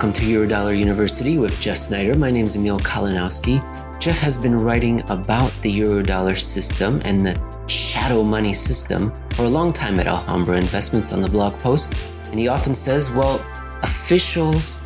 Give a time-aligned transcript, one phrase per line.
[0.00, 2.16] Welcome to Eurodollar University with Jeff Snider.
[2.16, 3.60] My name is Emil Kalinowski.
[4.00, 9.48] Jeff has been writing about the Eurodollar system and the shadow money system for a
[9.50, 11.92] long time at Alhambra Investments on the blog post.
[12.30, 13.44] And he often says, well,
[13.82, 14.82] officials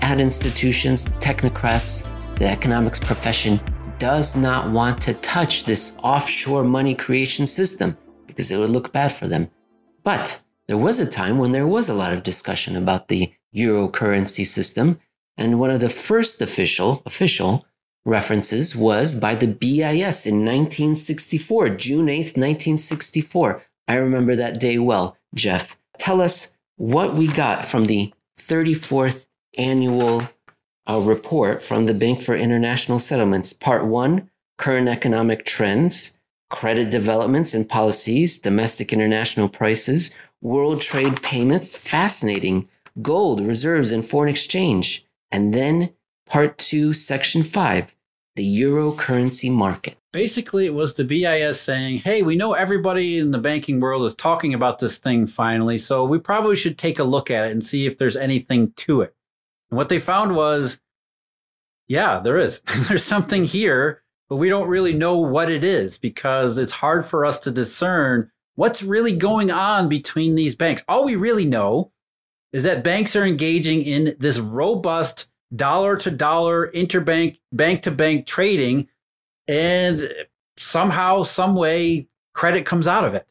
[0.00, 2.04] at institutions, technocrats,
[2.40, 3.60] the economics profession
[4.00, 9.12] does not want to touch this offshore money creation system because it would look bad
[9.12, 9.48] for them.
[10.02, 13.88] But there was a time when there was a lot of discussion about the euro
[13.88, 15.00] currency system,
[15.36, 17.64] and one of the first official official
[18.04, 23.62] references was by the BIS in 1964, June 8th, 1964.
[23.86, 25.16] I remember that day well.
[25.34, 30.22] Jeff, tell us what we got from the 34th annual
[30.86, 36.18] uh, report from the Bank for International Settlements, Part 1 Current Economic Trends,
[36.50, 41.76] Credit Developments and Policies, Domestic International Prices, World Trade Payments.
[41.76, 42.68] Fascinating.
[43.02, 45.04] Gold, Reserves, and Foreign Exchange.
[45.30, 45.90] And then
[46.26, 47.94] Part 2, Section 5
[48.38, 49.96] the euro currency market.
[50.12, 54.14] Basically, it was the BIS saying, hey, we know everybody in the banking world is
[54.14, 57.64] talking about this thing finally, so we probably should take a look at it and
[57.64, 59.12] see if there's anything to it.
[59.72, 60.78] And what they found was,
[61.88, 62.60] yeah, there is.
[62.88, 67.26] there's something here, but we don't really know what it is because it's hard for
[67.26, 70.84] us to discern what's really going on between these banks.
[70.86, 71.90] All we really know
[72.52, 78.26] is that banks are engaging in this robust dollar to dollar interbank bank to bank
[78.26, 78.88] trading
[79.46, 80.02] and
[80.56, 83.26] somehow some way credit comes out of it.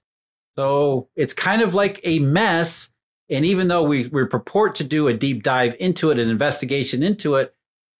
[0.55, 2.89] So it's kind of like a mess
[3.29, 7.03] and even though we, we purport to do a deep dive into it an investigation
[7.03, 7.53] into it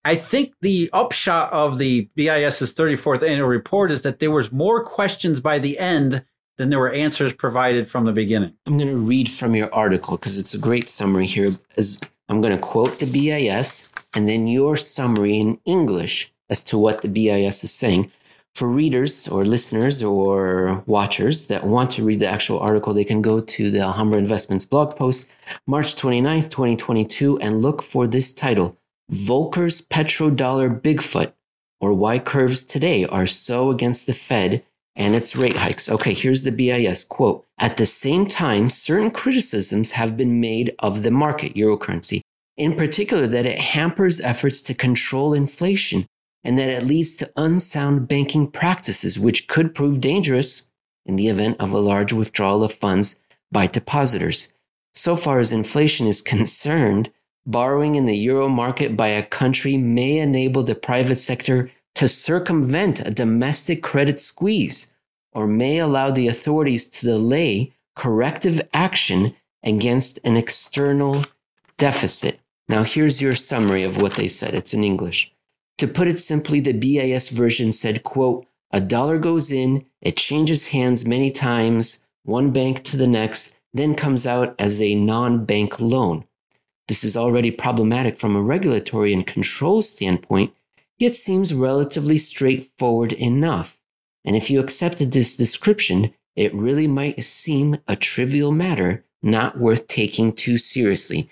[0.06, 4.84] i think the upshot of the bis's 34th annual report is that there was more
[4.84, 6.24] questions by the end
[6.58, 10.18] than there were answers provided from the beginning i'm going to read from your article
[10.18, 14.48] because it's a great summary here as i'm going to quote the bis and then
[14.48, 18.12] your summary in English as to what the BIS is saying.
[18.56, 23.22] For readers or listeners or watchers that want to read the actual article, they can
[23.22, 25.28] go to the Alhambra Investments blog post,
[25.68, 28.76] March 29th, 2022, and look for this title
[29.12, 31.32] Volcker's Petrodollar Bigfoot,
[31.80, 34.64] or Why Curves Today Are So Against the Fed
[34.98, 35.90] and its rate hikes.
[35.90, 37.46] Okay, here's the BIS quote.
[37.60, 42.22] At the same time, certain criticisms have been made of the market, euro currency,
[42.58, 46.08] in particular, that it hampers efforts to control inflation
[46.44, 50.70] and that it leads to unsound banking practices, which could prove dangerous
[51.06, 53.22] in the event of a large withdrawal of funds
[53.52, 54.52] by depositors.
[54.94, 57.12] So far as inflation is concerned,
[57.46, 63.00] borrowing in the euro market by a country may enable the private sector to circumvent
[63.00, 64.94] a domestic credit squeeze
[65.34, 71.24] or may allow the authorities to delay corrective action against an external
[71.80, 72.40] deficit.
[72.70, 74.54] Now, here's your summary of what they said.
[74.54, 75.34] It's in English.
[75.80, 80.68] To put it simply, the BIS version said, quote, a dollar goes in, it changes
[80.68, 85.80] hands many times, one bank to the next, then comes out as a non bank
[85.80, 86.26] loan.
[86.90, 90.54] This is already problematic from a regulatory and control standpoint,
[90.98, 93.78] yet seems relatively straightforward enough.
[94.26, 99.88] And if you accepted this description, it really might seem a trivial matter, not worth
[99.88, 101.30] taking too seriously.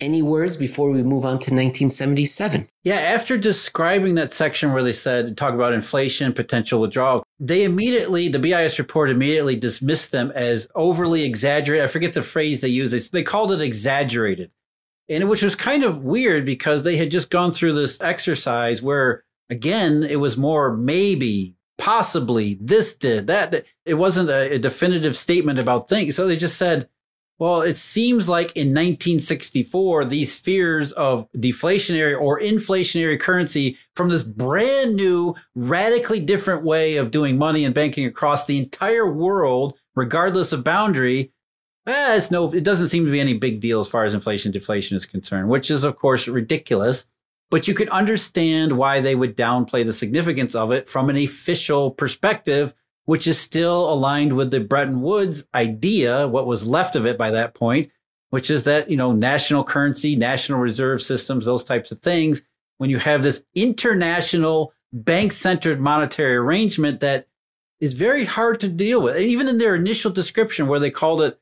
[0.00, 2.68] Any words before we move on to 1977?
[2.84, 8.28] Yeah, after describing that section where they said, talk about inflation, potential withdrawal, they immediately,
[8.28, 11.84] the BIS report immediately dismissed them as overly exaggerated.
[11.84, 12.94] I forget the phrase they used.
[12.94, 14.52] They, they called it exaggerated.
[15.08, 19.24] And which was kind of weird because they had just gone through this exercise where,
[19.48, 23.50] again, it was more maybe, possibly, this did, that.
[23.50, 23.64] that.
[23.86, 26.16] It wasn't a, a definitive statement about things.
[26.16, 26.88] So they just said,
[27.38, 34.24] well, it seems like in 1964, these fears of deflationary or inflationary currency from this
[34.24, 40.52] brand new, radically different way of doing money and banking across the entire world, regardless
[40.52, 41.32] of boundary,
[41.88, 44.52] eh, it's no, it doesn't seem to be any big deal as far as inflation
[44.52, 47.06] deflation is concerned, which is, of course, ridiculous.
[47.50, 51.90] But you could understand why they would downplay the significance of it from an official
[51.90, 52.74] perspective
[53.08, 57.30] which is still aligned with the Bretton Woods idea, what was left of it by
[57.30, 57.90] that point,
[58.28, 62.42] which is that, you know, national currency, national reserve systems, those types of things,
[62.76, 67.26] when you have this international bank centered monetary arrangement that
[67.80, 69.16] is very hard to deal with.
[69.16, 71.40] Even in their initial description, where they called it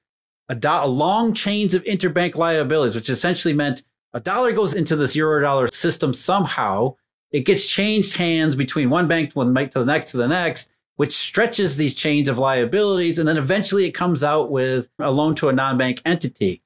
[0.48, 3.82] a, do- a long chains of interbank liabilities, which essentially meant
[4.12, 6.96] a dollar goes into this euro dollar system somehow.
[7.32, 10.28] It gets changed hands between one bank to one bank to the next to the
[10.28, 13.18] next which stretches these chains of liabilities.
[13.18, 16.62] And then eventually it comes out with a loan to a non bank entity.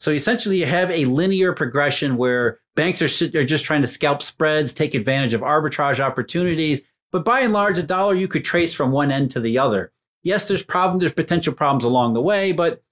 [0.00, 4.22] So essentially, you have a linear progression where banks are, are just trying to scalp
[4.22, 6.82] spreads, take advantage of arbitrage opportunities.
[7.12, 9.92] But by and large, a dollar you could trace from one end to the other.
[10.22, 12.82] Yes, there's problems, there's potential problems along the way, but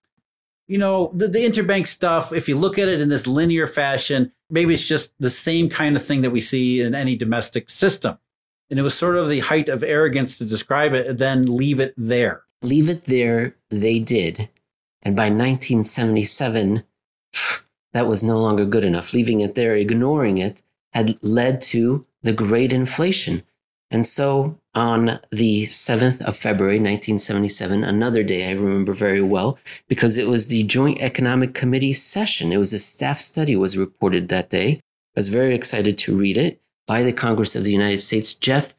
[0.67, 4.33] you know, the, the interbank stuff, if you look at it in this linear fashion,
[4.49, 8.19] maybe it's just the same kind of thing that we see in any domestic system.
[8.71, 11.81] And it was sort of the height of arrogance to describe it and then leave
[11.81, 12.45] it there.
[12.63, 14.49] Leave it there, they did.
[15.03, 16.85] And by 1977,
[17.93, 19.13] that was no longer good enough.
[19.13, 20.63] Leaving it there, ignoring it,
[20.93, 23.43] had led to the great inflation.
[23.93, 30.17] And so on the 7th of February, 1977, another day I remember very well because
[30.17, 32.53] it was the Joint Economic Committee session.
[32.53, 34.81] It was a staff study was reported that day.
[35.15, 38.33] I was very excited to read it by the Congress of the United States.
[38.33, 38.75] Jeff,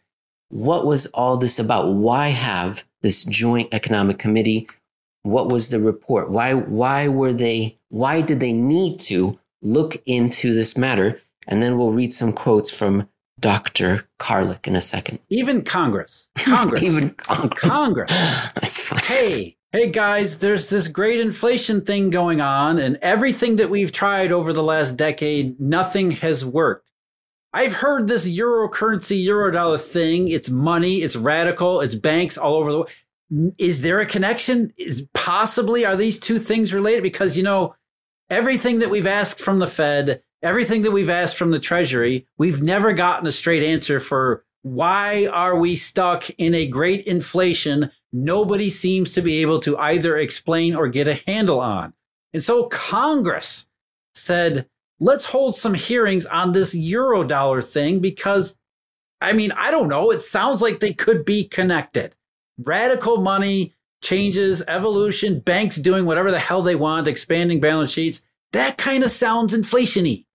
[0.50, 1.94] what was all this about?
[1.94, 4.68] Why have this Joint Economic Committee?
[5.21, 6.31] What was the report?
[6.31, 11.21] Why why were they why did they need to look into this matter?
[11.48, 13.07] And then we'll read some quotes from
[13.43, 14.07] Dr.
[14.21, 15.19] Karlik in a second.
[15.27, 16.29] Even Congress.
[16.37, 16.81] Congress.
[16.83, 17.59] Even Congress.
[17.59, 18.09] Congress.
[18.55, 19.01] That's fine.
[19.01, 24.31] Hey, hey guys, there's this great inflation thing going on, and everything that we've tried
[24.31, 26.89] over the last decade, nothing has worked.
[27.51, 30.29] I've heard this euro currency, euro dollar thing.
[30.29, 33.53] It's money, it's radical, it's banks all over the world.
[33.57, 34.71] Is there a connection?
[34.77, 37.03] Is possibly are these two things related?
[37.03, 37.75] Because you know,
[38.29, 42.61] everything that we've asked from the Fed everything that we've asked from the Treasury, we've
[42.61, 48.69] never gotten a straight answer for why are we stuck in a great inflation nobody
[48.69, 51.93] seems to be able to either explain or get a handle on.
[52.31, 53.65] And so Congress
[54.13, 54.67] said,
[54.99, 58.55] let's hold some hearings on this eurodollar thing because
[59.19, 62.13] I mean, I don't know, it sounds like they could be connected.
[62.57, 63.73] Radical money
[64.03, 68.21] changes, evolution, banks doing whatever the hell they want, expanding balance sheets.
[68.51, 70.25] That kind of sounds inflationy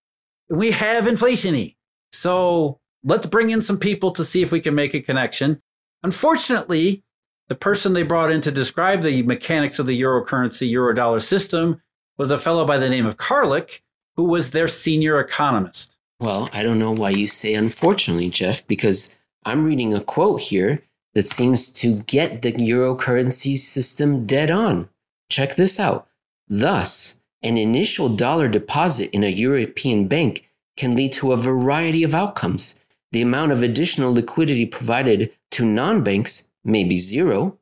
[0.49, 1.73] we have inflation
[2.13, 5.61] So let's bring in some people to see if we can make a connection.
[6.03, 7.05] Unfortunately,
[7.49, 11.21] the person they brought in to describe the mechanics of the euro currency, euro dollar
[11.21, 11.83] system
[12.17, 13.81] was a fellow by the name of Karlik,
[14.17, 15.97] who was their senior economist.
[16.21, 20.81] Well, I don't know why you say unfortunately, Jeff, because I'm reading a quote here
[21.15, 24.89] that seems to get the euro currency system dead on.
[25.31, 26.09] Check this out.
[26.49, 32.15] Thus, an initial dollar deposit in a European bank can lead to a variety of
[32.15, 32.79] outcomes.
[33.13, 37.59] The amount of additional liquidity provided to non banks may be zero,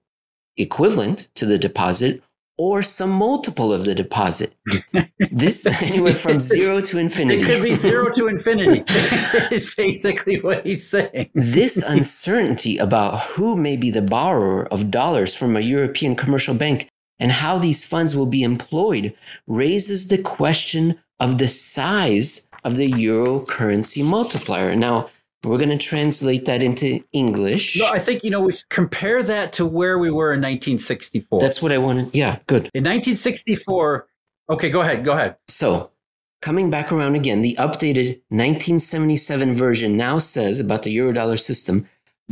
[0.57, 2.23] equivalent to the deposit,
[2.59, 4.55] or some multiple of the deposit.
[5.31, 7.43] this anywhere from zero to infinity.
[7.43, 8.83] It could be zero to infinity.
[9.53, 11.31] is basically what he's saying.
[11.35, 16.89] this uncertainty about who may be the borrower of dollars from a European commercial bank
[17.19, 19.15] and how these funds will be employed
[19.47, 24.75] raises the question of the size of the euro currency multiplier.
[24.75, 25.11] Now,
[25.45, 27.79] we're going to translate that into English.
[27.79, 31.41] No, I think, you know, we compare that to where we were in 1964.
[31.41, 32.13] That's what I wanted.
[32.13, 32.69] Yeah, good.
[32.75, 34.09] In 1964,
[34.51, 35.37] okay, go ahead, go ahead.
[35.47, 35.93] So,
[36.43, 41.89] coming back around again, the updated 1977 version now says about the eurodollar system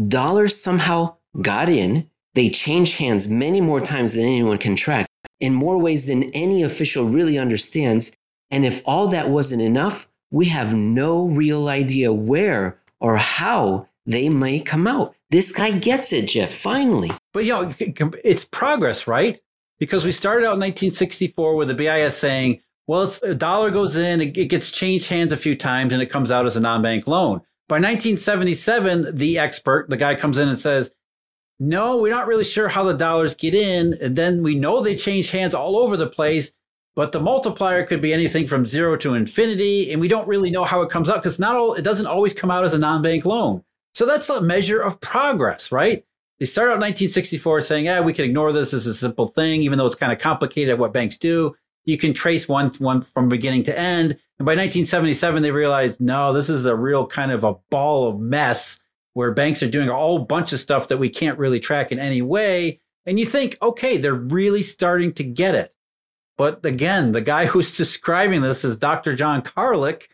[0.09, 5.09] dollars somehow got in they change hands many more times than anyone can track,
[5.41, 8.17] in more ways than any official really understands.
[8.51, 14.29] And if all that wasn't enough, we have no real idea where or how they
[14.29, 15.15] may come out.
[15.31, 17.11] This guy gets it, Jeff, finally.
[17.33, 19.41] But you know, it's progress, right?
[19.79, 24.21] Because we started out in 1964 with the BIS saying, well, a dollar goes in,
[24.21, 27.07] it gets changed hands a few times, and it comes out as a non bank
[27.07, 27.41] loan.
[27.67, 30.91] By 1977, the expert, the guy comes in and says,
[31.61, 33.95] no, we're not really sure how the dollars get in.
[34.03, 36.53] And then we know they change hands all over the place,
[36.97, 39.93] but the multiplier could be anything from zero to infinity.
[39.93, 42.35] And we don't really know how it comes out because not all, it doesn't always
[42.35, 43.63] come out as a non bank loan.
[43.95, 46.05] So that's a measure of progress, right?
[46.41, 49.63] They started out in 1964 saying, yeah, we can ignore this as a simple thing,
[49.63, 51.55] even though it's kind of complicated what banks do.
[51.85, 54.19] You can trace one, one from beginning to end.
[54.39, 58.19] And by 1977, they realized, no, this is a real kind of a ball of
[58.19, 58.81] mess
[59.15, 61.99] where banks are doing a whole bunch of stuff that we can't really track in
[61.99, 62.81] any way.
[63.07, 65.75] And you think, okay, they're really starting to get it.
[66.37, 69.15] But again, the guy who's describing this is Dr.
[69.15, 70.09] John Karlik,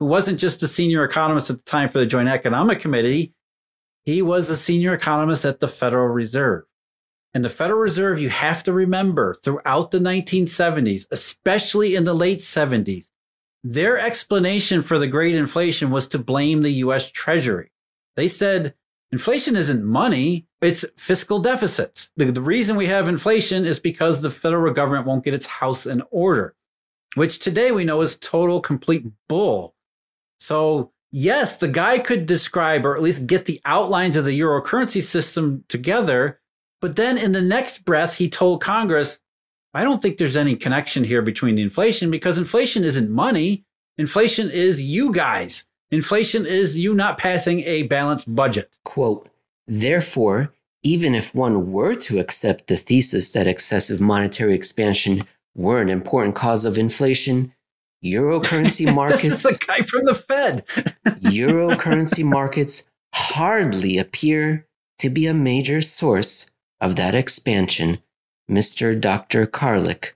[0.00, 3.34] who wasn't just a senior economist at the time for the Joint Economic Committee.
[4.04, 6.64] He was a senior economist at the Federal Reserve.
[7.34, 12.38] And the Federal Reserve, you have to remember, throughout the 1970s, especially in the late
[12.38, 13.10] 70s,
[13.62, 17.72] their explanation for the great inflation was to blame the US Treasury.
[18.16, 18.74] They said
[19.12, 22.10] inflation isn't money, it's fiscal deficits.
[22.16, 25.86] The, the reason we have inflation is because the federal government won't get its house
[25.86, 26.54] in order.
[27.16, 29.74] which today we know is total, complete bull.
[30.38, 34.60] So, yes, the guy could describe or at least get the outlines of the euro
[34.60, 36.40] currency system together.
[36.82, 39.18] But then in the next breath, he told Congress,
[39.72, 43.64] I don't think there's any connection here between the inflation because inflation isn't money.
[43.96, 45.64] Inflation is you guys.
[45.90, 48.76] Inflation is you not passing a balanced budget.
[48.84, 49.28] Quote,
[49.68, 50.52] therefore,
[50.82, 55.24] even if one were to accept the thesis that excessive monetary expansion
[55.54, 57.52] were an important cause of inflation,
[58.00, 59.22] euro currency markets.
[59.28, 60.64] this is a guy from the Fed.
[61.20, 64.66] euro currency markets hardly appear
[64.98, 66.50] to be a major source
[66.80, 67.98] of that expansion,
[68.50, 69.00] Mr.
[69.00, 69.46] Dr.
[69.46, 70.12] Karlik,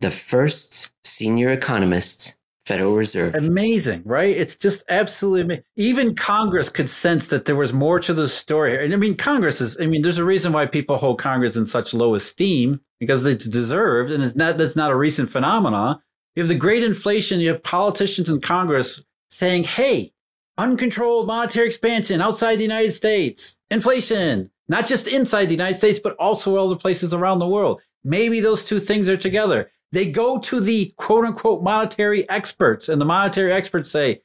[0.00, 3.34] the first senior economist Federal Reserve.
[3.34, 4.36] Amazing, right?
[4.36, 5.64] It's just absolutely amazing.
[5.76, 8.84] Even Congress could sense that there was more to the story.
[8.84, 11.66] And I mean, Congress is, I mean, there's a reason why people hold Congress in
[11.66, 14.10] such low esteem because it's deserved.
[14.10, 16.00] And it's not, that's not a recent phenomenon.
[16.36, 17.40] You have the great inflation.
[17.40, 20.12] You have politicians in Congress saying, hey,
[20.58, 26.14] uncontrolled monetary expansion outside the United States, inflation, not just inside the United States, but
[26.16, 27.80] also other places around the world.
[28.04, 29.70] Maybe those two things are together.
[29.92, 34.22] They go to the quote unquote monetary experts, and the monetary experts say,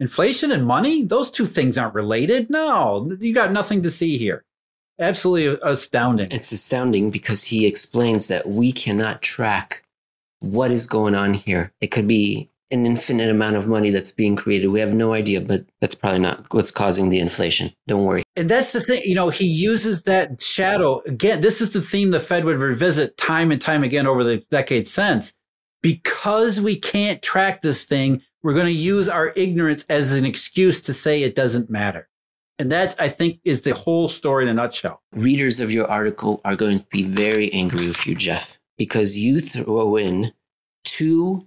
[0.00, 2.50] inflation and money, those two things aren't related.
[2.50, 4.44] No, you got nothing to see here.
[4.98, 6.28] Absolutely astounding.
[6.30, 9.84] It's astounding because he explains that we cannot track
[10.40, 11.72] what is going on here.
[11.80, 14.68] It could be an infinite amount of money that's being created.
[14.68, 17.72] We have no idea, but that's probably not what's causing the inflation.
[17.86, 18.22] Don't worry.
[18.36, 21.40] And that's the thing, you know, he uses that shadow again.
[21.40, 24.90] This is the theme the Fed would revisit time and time again over the decades
[24.90, 25.32] since.
[25.82, 30.80] Because we can't track this thing, we're going to use our ignorance as an excuse
[30.82, 32.08] to say it doesn't matter.
[32.58, 35.02] And that, I think, is the whole story in a nutshell.
[35.12, 39.40] Readers of your article are going to be very angry with you, Jeff, because you
[39.40, 40.32] throw in
[40.84, 41.46] two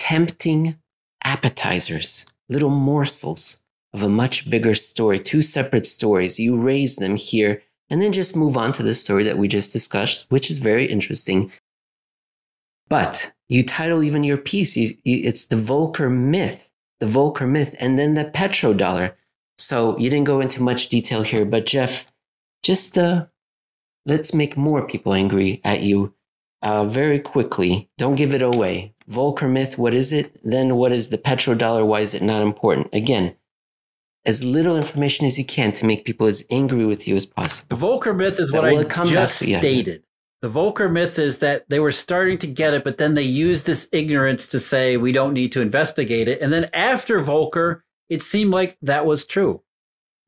[0.00, 0.78] tempting
[1.24, 6.40] appetizers, little morsels of a much bigger story, two separate stories.
[6.40, 9.74] You raise them here and then just move on to the story that we just
[9.74, 11.52] discussed, which is very interesting.
[12.88, 18.14] But you title even your piece, it's the Volcker myth, the Volcker myth, and then
[18.14, 19.12] the petrodollar.
[19.58, 22.10] So you didn't go into much detail here, but Jeff,
[22.62, 23.26] just uh,
[24.06, 26.14] let's make more people angry at you
[26.62, 27.90] uh, very quickly.
[27.98, 28.94] Don't give it away.
[29.10, 30.38] Volcker myth, what is it?
[30.44, 31.86] Then what is the petrodollar?
[31.86, 32.94] Why is it not important?
[32.94, 33.34] Again,
[34.24, 37.76] as little information as you can to make people as angry with you as possible.
[37.76, 40.04] The Volcker myth is what I just stated.
[40.42, 43.66] The Volcker myth is that they were starting to get it, but then they used
[43.66, 46.40] this ignorance to say we don't need to investigate it.
[46.40, 49.62] And then after Volcker, it seemed like that was true.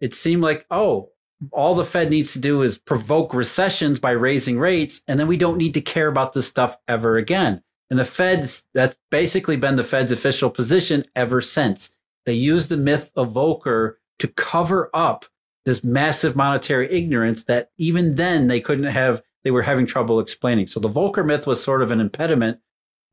[0.01, 1.13] It seemed like, oh,
[1.51, 5.37] all the Fed needs to do is provoke recessions by raising rates, and then we
[5.37, 7.63] don't need to care about this stuff ever again.
[7.93, 11.91] And the Fed's, that's basically been the Fed's official position ever since.
[12.25, 15.27] They used the myth of Volcker to cover up
[15.67, 20.69] this massive monetary ignorance that even then they couldn't have, they were having trouble explaining.
[20.69, 22.61] So the Volcker myth was sort of an impediment,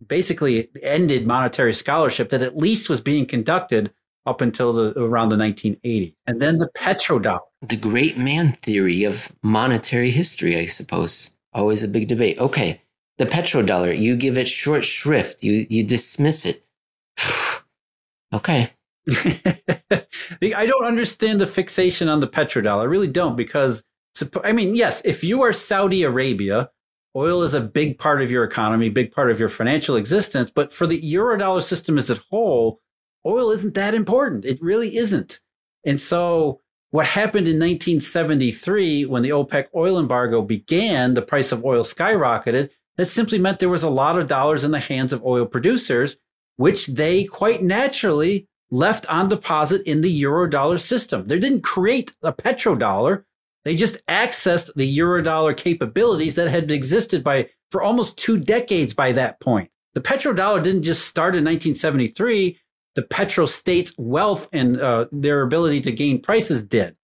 [0.07, 3.91] basically ended monetary scholarship that at least was being conducted
[4.25, 6.15] up until the, around the 1980s.
[6.25, 7.41] And then the petrodollar.
[7.61, 11.35] The great man theory of monetary history, I suppose.
[11.51, 12.39] Always a big debate.
[12.39, 12.81] Okay,
[13.19, 16.65] the petrodollar, you give it short shrift, you, you dismiss it.
[18.33, 18.71] okay.
[19.11, 22.81] I don't understand the fixation on the petrodollar.
[22.81, 23.83] I really don't because
[24.43, 26.71] I mean, yes, if you are Saudi Arabia,
[27.15, 30.73] oil is a big part of your economy, big part of your financial existence, but
[30.73, 32.81] for the eurodollar system as a whole,
[33.25, 34.45] oil isn't that important.
[34.45, 35.39] It really isn't.
[35.85, 36.61] And so
[36.91, 42.69] what happened in 1973 when the OPEC oil embargo began, the price of oil skyrocketed.
[42.99, 46.17] That simply meant there was a lot of dollars in the hands of oil producers,
[46.57, 51.25] which they quite naturally left on deposit in the eurodollar system.
[51.25, 53.23] They didn't create a petrodollar.
[53.63, 59.13] They just accessed the eurodollar capabilities that had existed by for almost two decades by
[59.13, 59.71] that point.
[59.93, 62.59] The petrodollar didn't just start in 1973
[62.95, 66.97] the petrostates' wealth and uh, their ability to gain prices did.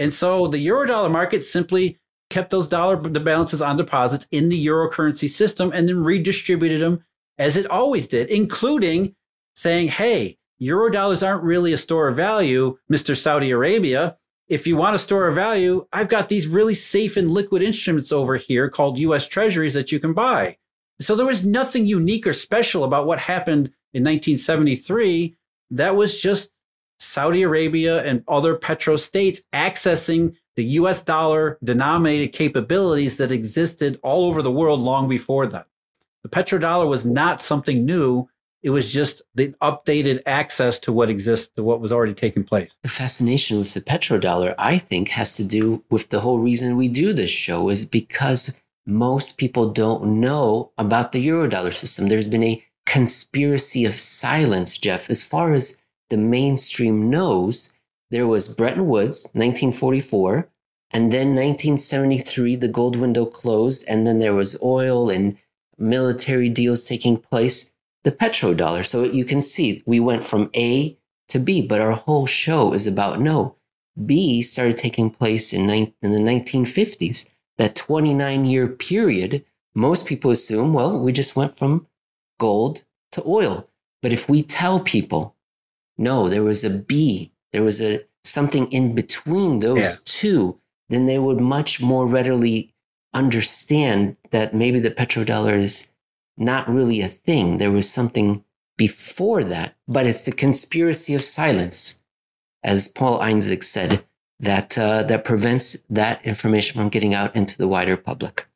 [0.00, 2.00] And so the eurodollar market simply
[2.36, 7.02] kept those dollar balances on deposits in the euro currency system and then redistributed them
[7.38, 9.14] as it always did, including
[9.54, 13.16] saying, hey, euro dollars aren't really a store of value, Mr.
[13.16, 14.18] Saudi Arabia.
[14.48, 18.12] If you want a store of value, I've got these really safe and liquid instruments
[18.12, 20.58] over here called US treasuries that you can buy.
[21.00, 25.34] So there was nothing unique or special about what happened in 1973,
[25.70, 26.50] that was just
[26.98, 34.26] Saudi Arabia and other petro states accessing the US dollar denominated capabilities that existed all
[34.26, 35.66] over the world long before that.
[36.22, 38.28] The petrodollar was not something new.
[38.62, 42.76] It was just the updated access to what exists, to what was already taking place.
[42.82, 46.88] The fascination with the petrodollar, I think, has to do with the whole reason we
[46.88, 52.08] do this show is because most people don't know about the eurodollar system.
[52.08, 55.10] There's been a conspiracy of silence, Jeff.
[55.10, 55.76] As far as
[56.08, 57.72] the mainstream knows,
[58.10, 60.48] there was Bretton Woods, 1944,
[60.90, 65.36] and then 1973, the gold window closed, and then there was oil and
[65.78, 67.72] military deals taking place,
[68.04, 68.86] the petrodollar.
[68.86, 70.96] So you can see we went from A
[71.28, 73.56] to B, but our whole show is about no.
[74.04, 77.28] B started taking place in, in the 1950s.
[77.58, 79.44] That 29 year period,
[79.74, 81.86] most people assume, well, we just went from
[82.38, 83.68] gold to oil.
[84.02, 85.34] But if we tell people,
[85.96, 89.94] no, there was a B, there was a something in between those yeah.
[90.04, 90.60] two,
[90.90, 92.74] then they would much more readily
[93.14, 95.90] understand that maybe the petrodollar is
[96.36, 97.56] not really a thing.
[97.56, 98.44] There was something
[98.76, 102.02] before that, but it's the conspiracy of silence,
[102.62, 104.04] as Paul Einzig said,
[104.38, 108.46] that uh, that prevents that information from getting out into the wider public.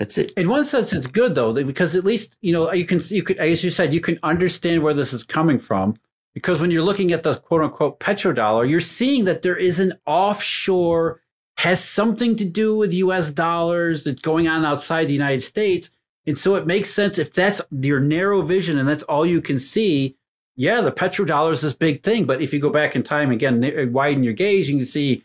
[0.00, 0.32] That's it.
[0.32, 3.38] In one sense, it's good though, because at least you know you can you could,
[3.38, 5.94] as you said, you can understand where this is coming from.
[6.38, 9.94] Because when you're looking at the quote unquote petrodollar, you're seeing that there is an
[10.06, 11.20] offshore
[11.56, 15.90] has something to do with US dollars that's going on outside the United States.
[16.24, 19.58] And so it makes sense if that's your narrow vision and that's all you can
[19.58, 20.16] see.
[20.54, 22.24] Yeah, the petrodollar is this big thing.
[22.24, 25.24] But if you go back in time again, uh, widen your gaze, you can see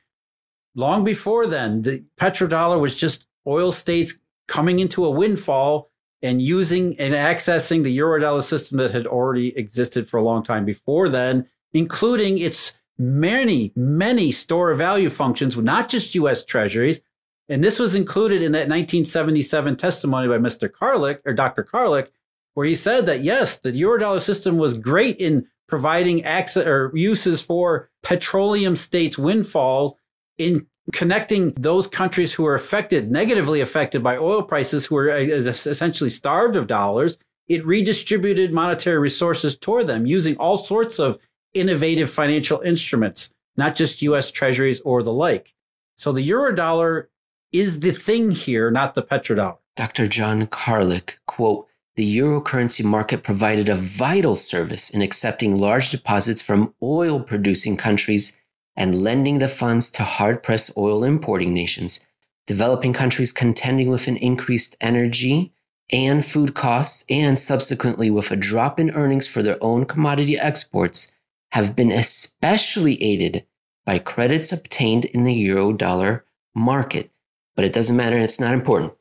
[0.73, 4.17] long before then, the petrodollar was just oil states
[4.47, 5.91] coming into a windfall
[6.23, 10.63] and using and accessing the eurodollar system that had already existed for a long time
[10.63, 17.01] before then, including its many, many store of value functions, not just US treasuries.
[17.49, 20.69] And this was included in that 1977 testimony by Mr.
[20.69, 21.63] Karluk or Dr.
[21.63, 22.09] Karluk,
[22.53, 27.41] where he said that yes, the Eurodollar system was great in providing access or uses
[27.41, 29.99] for petroleum states windfall
[30.37, 35.19] in connecting those countries who are affected, negatively affected by oil prices, who are uh,
[35.19, 37.17] essentially starved of dollars.
[37.47, 41.19] It redistributed monetary resources toward them using all sorts of
[41.53, 45.53] innovative financial instruments, not just US treasuries or the like.
[45.97, 47.07] So the eurodollar
[47.51, 49.57] is the thing here, not the petrodollar.
[49.75, 50.07] Dr.
[50.07, 56.41] John Karluk, quote, the euro currency market provided a vital service in accepting large deposits
[56.41, 58.39] from oil producing countries
[58.75, 62.05] and lending the funds to hard pressed oil importing nations.
[62.45, 65.53] Developing countries contending with an increased energy
[65.91, 71.11] and food costs, and subsequently with a drop in earnings for their own commodity exports,
[71.51, 73.45] have been especially aided
[73.85, 77.11] by credits obtained in the euro dollar market.
[77.55, 78.93] But it doesn't matter, it's not important.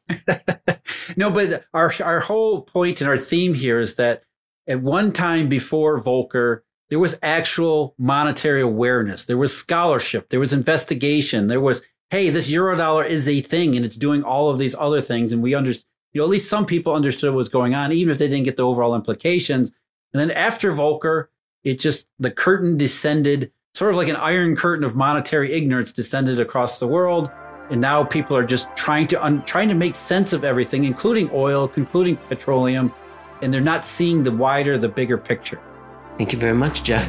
[1.16, 4.24] no, but our, our whole point and our theme here is that
[4.66, 6.61] at one time before Volcker,
[6.92, 12.50] there was actual monetary awareness, there was scholarship, there was investigation, there was, hey, this
[12.50, 15.33] euro dollar is a thing and it's doing all of these other things.
[15.33, 18.12] And we understand, you know, at least some people understood what was going on, even
[18.12, 19.72] if they didn't get the overall implications.
[20.12, 21.28] And then after Volcker,
[21.64, 26.38] it just, the curtain descended, sort of like an iron curtain of monetary ignorance descended
[26.38, 27.31] across the world.
[27.70, 31.31] And now people are just trying to, un, trying to make sense of everything, including
[31.33, 32.92] oil, including petroleum.
[33.40, 35.59] And they're not seeing the wider, the bigger picture.
[36.18, 37.09] Thank you very much, Jeff.